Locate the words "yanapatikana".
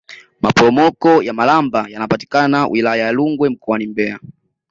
1.89-2.67